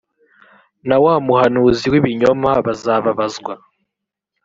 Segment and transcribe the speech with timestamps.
[0.87, 3.53] na wa muhanuzi w ibinyoma bazababazwa